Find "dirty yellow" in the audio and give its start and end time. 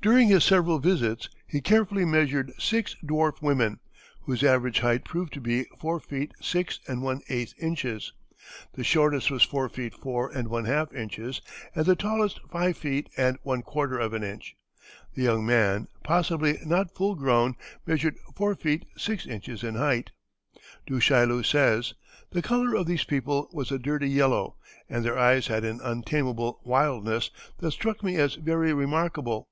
23.80-24.56